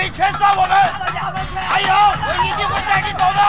[0.00, 0.70] 可以劝散我们。
[1.68, 3.40] 还有，我一定会带你走的。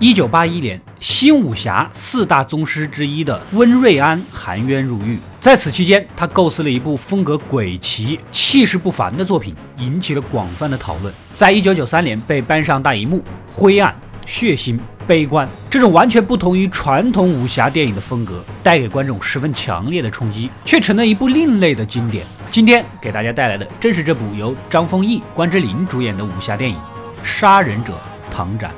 [0.00, 11.14] 一九八一年，新武侠四大宗师之一的温瑞安含冤入狱，在此期间，他构思了一部风格诡奇、气势不凡的作品，引起了广泛的讨论。
[11.32, 13.94] 在一九九三年被搬上大荧幕，灰暗。
[14.26, 14.78] 血腥、
[15.08, 22.26] 悲观，这种完全不同于传统武侠电影的风格，带给观众十分强烈的冲击，却成了一部另类的经典。
[22.50, 26.76] 今天给大家带来的正是这部由张丰毅、关之琳主演的武侠电影
[27.22, 27.94] 《杀人者
[28.30, 28.70] 唐斩》。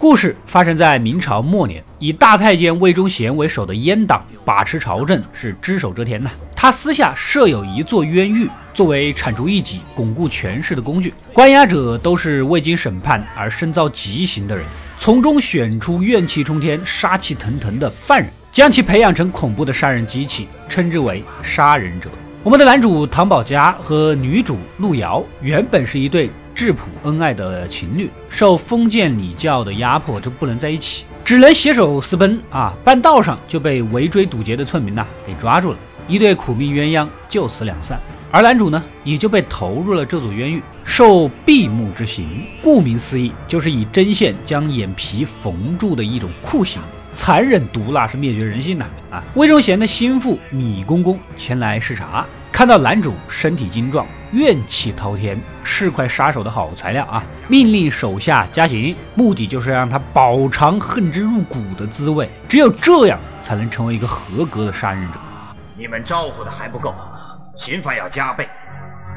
[0.00, 6.30] 故事发生在明朝末年，以大太监魏忠贤为首的阉党把持朝政，是只手遮天呐。
[6.56, 11.12] 他私下设有一座冤狱，作为铲除异己、巩固权势的工具。
[11.34, 14.64] 关押者都是未经审判而身遭极刑的人，
[14.96, 22.08] 从中选出怨气冲天、杀气腾腾的犯人，将其培养成恐怖的杀人机器，称之为杀人者。
[22.42, 26.30] 我们的男主唐宝嘉和女主路遥原本是一对。
[26.60, 32.74] 质朴恩爱的情侣受封建礼教的压迫，就不能在一起，只能携手私奔啊！
[32.84, 37.98] 半道上就被围追堵截的村民呐给抓住了，一对苦命鸳鸯就此两散。
[38.30, 42.28] 而男主呢，也就被投入了这座冤狱，受闭目之刑。
[42.62, 48.84] 顾名思义，就是以针线将眼皮缝住的一种酷刑，残忍毒辣，是灭绝人性的！
[49.10, 49.22] 啊！
[49.34, 52.24] 魏忠贤的心腹米公公前来视察。
[52.52, 57.24] 看到男主身体精壮，怨气滔天，是块杀手的好材料啊！
[57.48, 62.28] 命令手下加刑，目的就是让他饱尝恨之入骨的滋味。
[62.48, 65.18] 只有这样，才能成为一个合格的杀人者。
[65.76, 66.94] 你们招呼的还不够，
[67.56, 68.46] 刑罚要加倍，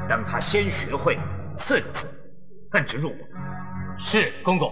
[0.08, 1.19] 让他先学会
[1.55, 2.08] 四个字：
[2.71, 3.17] 恨之入骨。
[3.97, 4.71] 是公公。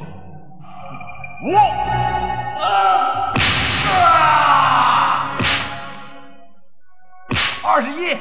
[1.52, 2.21] 我啊！
[7.64, 8.12] 二十一。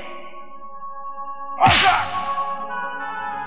[1.58, 1.92] 二十二，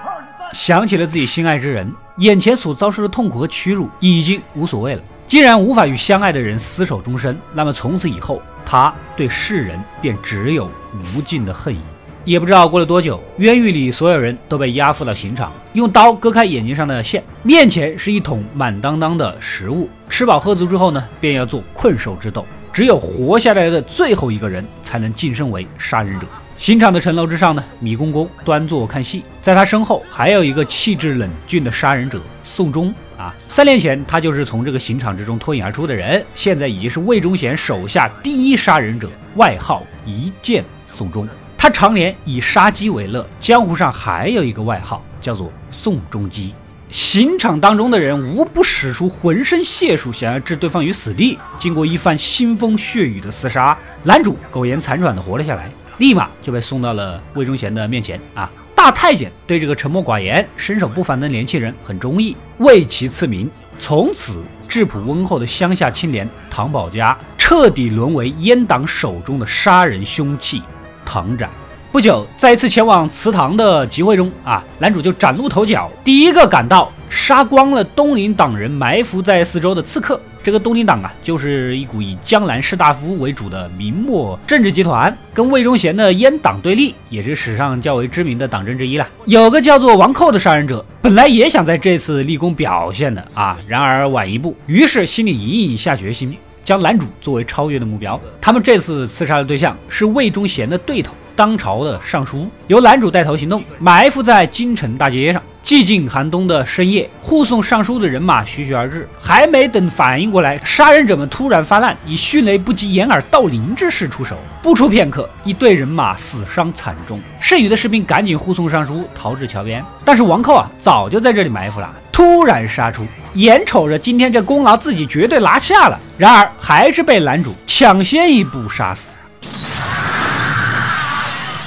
[0.06, 0.54] 二十三。
[0.54, 5.02] 想起了自己心爱之人，眼前所遭受的痛苦和屈辱已经无所谓了。
[5.26, 10.70] 既然无法与相爱的人厮守终身，那么从此以后，他对世人便只有
[11.16, 11.82] 无尽的恨意。
[12.26, 19.90] 也不知道过了多久，冤狱里所有人都被押赴到刑场，用刀割开眼睛上的线，面前是一桶满当当的食物。
[20.08, 22.46] 吃饱喝足之后呢，便要做困兽之斗。
[22.72, 26.26] 只有活下来的最后一个人，才能晋升为杀人者。
[26.56, 33.36] 刑场的城楼之上呢，米公公端坐看戏，在他身后还有一个气质冷峻的杀人者宋忠啊。
[33.48, 41.28] 三年前他就是从这个刑场之中脱颖而出的人，现在已经是魏忠贤手下第一杀人者，外号一剑宋忠。
[41.64, 46.54] 他常年以杀鸡为乐，江湖上还有一个外号叫做宋仲基。
[46.90, 51.40] 刑场当中的人无不使出浑身解数，想要置对方于死地。
[51.58, 55.72] 经过一番腥风血雨的厮杀，男主苟延残喘的活了下来。
[56.00, 58.52] 立马就被送到了魏忠贤的面前啊！
[58.76, 63.50] 大太监对这个沉默寡言、身手不凡的年轻人很中意，为其赐名。
[63.80, 70.62] 从此，质朴温厚的乡下青年唐宝嘉彻底沦为阉党手中的杀人凶器——
[71.06, 71.50] 唐斩。
[71.92, 80.20] 不久，在一次前往祠堂的集会中啊，男主就崭露头角，第一个赶到，杀光了东林党人埋伏在四周的刺客。
[80.42, 89.08] 这个东林党啊，就是一股以江南士大夫为主的明末政治集团，跟魏忠贤的阉党对立，也是史上较为知名的党争之一了。
[89.26, 98.20] 有个叫做王寇的杀人者，本来也想在这次立功表现的啊，然而晚一步，于是心里隐隐下决心，将男主作为超越的目标。
[98.42, 101.14] 他们这次刺杀的对象是魏忠贤的对头。
[101.36, 105.42] 当朝的尚书由男主带头行动，埋伏在京城大街上。
[105.64, 109.08] 寂静寒冬的深夜，护送尚书的人马徐徐而至。
[109.18, 114.36] 还没等反应过来，杀人者们突然发难，以迅雷不及掩耳盗铃之势出手。
[114.62, 119.84] 不出片刻，一队人马死伤惨重，剩余的士兵赶紧护送尚书逃至桥边。
[120.04, 129.18] 但是王寇啊，早就在这里埋伏了，突然杀出，眼瞅着今天这功劳自己绝对拿下了，然而还是被男主抢先一步杀死。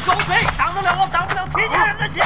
[0.07, 2.23] 狗贼挡得了我，挡不了天下人的劫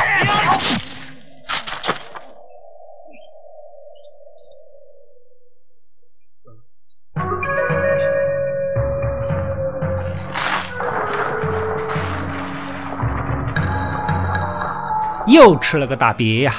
[15.27, 16.53] 又吃了个大瘪呀！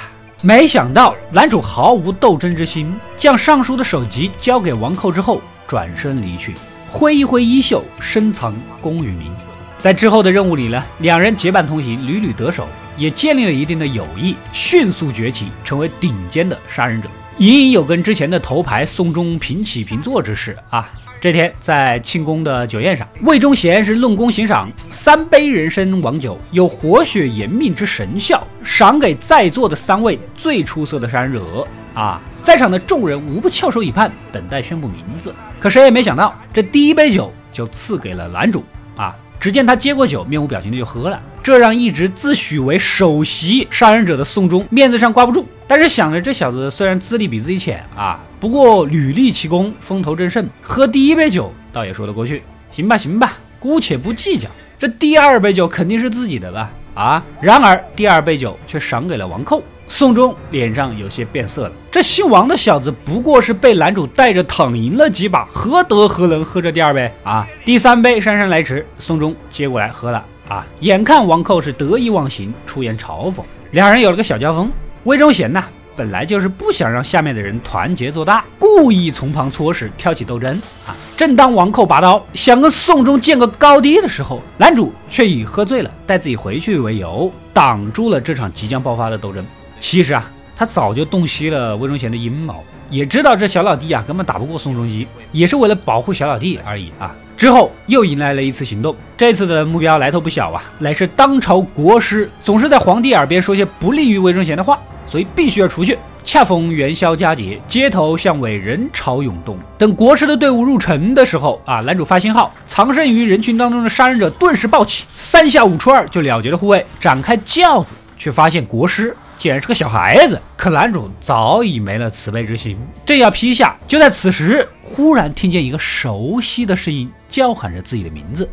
[0.43, 6.55] 没想到男主毫无斗争之心，将尚书的首级交给王寇之后，转身离去，
[6.89, 9.31] 挥一挥衣袖，深藏功与名。
[9.77, 12.67] 在之后的任务里呢，两人结伴同行，屡屡得手，
[12.97, 17.07] 也建立了一定的友谊，迅速崛起，成为顶尖的杀人者。
[17.37, 20.89] 隐隐有跟之前的头牌宋忠平起平坐之势啊。
[21.21, 31.63] 这天在庆功的酒宴上，魏忠贤是论功行赏，三杯人参王酒有活血延命之神效，赏给在座的三位最出色的杀人者
[31.93, 32.19] 啊！
[32.41, 35.31] 在场的众人无不翘首以盼，等待宣布名字。
[35.59, 38.63] 可谁也没想到，这第一杯酒就赐给了男主
[38.95, 39.15] 啊！
[39.39, 45.47] 只见他接过酒，面无表情的就喝了，这让一直自诩为首席杀人者的宋忠面子上挂不住。
[45.67, 52.41] 但是想着这小子虽然资历比自己浅啊，不过屡立奇功，风头正盛，喝第一杯酒倒也说得过去。
[52.71, 54.49] 行吧，行吧，姑且不计较。
[54.79, 56.71] 这第二杯酒肯定是自己的吧？
[56.95, 57.23] 啊！
[57.39, 59.61] 然而第二杯酒却赏给了王寇。
[59.87, 61.71] 宋忠脸上有些变色了。
[61.91, 67.47] 这姓王的小子不过是被男主带着躺赢了几把，何德何能喝这第二杯啊？
[67.63, 70.65] 第三杯姗姗来迟，宋忠接过来喝了啊！
[70.79, 74.71] 眼看王寇是得意忘形，出言嘲讽，两人有了个小交锋。
[75.03, 75.63] 魏忠贤呢，
[76.01, 80.97] 本来就是不想让下面的人团结做大，故意从旁搓屎，挑起斗争啊！
[81.15, 89.45] 正当王寇拔刀想跟宋忠见个高低的时候，男主却以喝醉了带自己回去为由，挡住了这场即将爆发的斗争。
[89.79, 97.15] 其实啊，他早就洞悉了魏忠贤的阴谋，也知道这小老弟啊根本打不过宋仲基，也是为了保护小老弟而已啊。
[97.37, 104.79] 之后又迎来了一次行动，这次的目标来头不小啊，乃是当朝国师总是在皇帝耳边说些不利于魏忠贤的话。
[105.11, 105.99] 所以必须要出去。
[106.23, 109.57] 恰逢元宵佳节，街头巷尾人潮涌动。
[109.77, 120.39] 等国师的队伍入城的时候，啊，男主发信号，藏身于人群当中的杀人者顿时暴起，三下五除二就了结了护卫，展开轿子，却发现国师竟然是个小孩子。
[120.55, 128.47] 可男主早已没了慈悲之心，正要劈下，就在此时，忽然听见一个熟悉的声音叫喊着自己的名字：“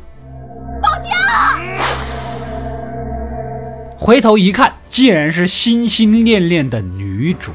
[0.83, 1.61] 保家！”
[4.01, 7.51] 回头一看，竟然是心心念念的女主，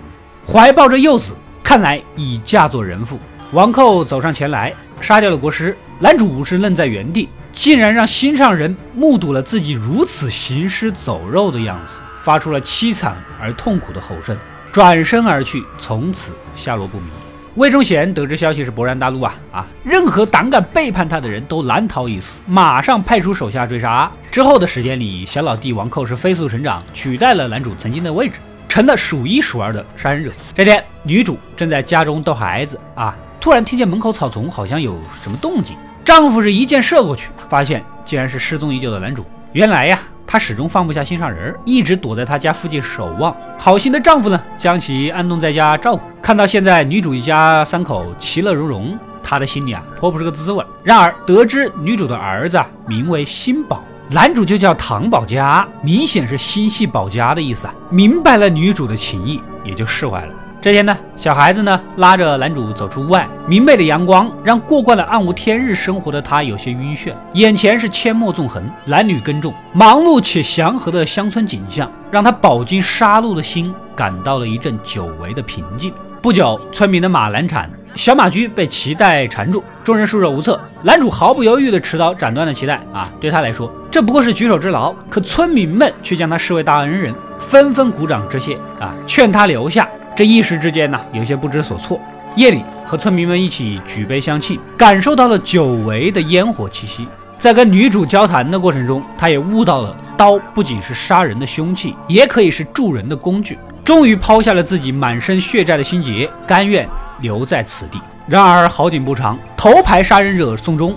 [0.45, 3.17] 怀抱着幼子，看来已嫁作人妇。
[3.53, 5.75] 王寇走上前来，杀掉了国师。
[5.99, 14.37] 男主是愣在原地，竟然让心上人目睹了自己如此行尸走肉的样子，发出了凄惨而痛苦的吼声，
[14.69, 17.07] 转身而去，从此下落不明。
[17.55, 19.67] 魏忠贤得知消息是勃然大怒啊啊！
[19.83, 24.11] 任何胆敢背叛他的人都难逃一死，马上派出手下追杀。
[24.31, 30.31] 之后的时间里，小老弟王寇是飞速成长，取代了男主曾经的位置，成了数一数二的杀人者。
[30.55, 39.23] 这天，女主正在家中逗孩子啊，突然听见门口草丛好像有什么动静，丈夫是一箭射过去，发现竟然是失踪已久的男主。
[39.51, 39.99] 原来呀。
[40.33, 43.35] 她始终放不下心上人，一直躲在她家附近守望。
[43.59, 46.01] 好心的丈夫呢，将其安顿在家照顾。
[46.23, 50.65] 看到现在女主一家三口其乐融融，他的心里啊颇不是个滋味。
[50.81, 57.75] 然而得知女主的儿子啊名为新宝，男主就叫唐宝家，明显是心系宝家的意思啊。
[57.91, 60.33] 明白了女主的情意，也就释怀了。
[60.63, 75.93] 这天呢，小孩子呢拉着男主走出屋外，明媚的阳光让过惯了暗无天日生活的他有些晕眩，眼前是阡陌纵横，男女耕种，忙碌且祥和的乡村景象，让他饱经杀戮的心感到了一阵久违的平静。
[76.21, 80.57] 不久，村民的马难产，小马驹被脐带缠住，众人束手无策。
[80.81, 89.85] 男主毫不犹豫地持刀斩断了脐带，啊，对他来说这不过是举手之劳，可村民们却将他视为大恩人，纷纷鼓掌致谢，啊，劝他留下。
[90.15, 91.99] 这一时之间呢，有些不知所措。
[92.35, 97.07] 夜里和村民们一起举杯相庆，感受到了久违的烟火气息。
[97.37, 103.59] 在跟女主交谈的过程中，他也悟到了刀不仅是杀人的凶器，也可以是助人的工具。
[103.83, 106.87] 终于抛下了自己满身血债的心结，甘愿
[107.21, 108.01] 留在此地。
[108.25, 110.91] 然而好景不长，头牌杀人者宋忠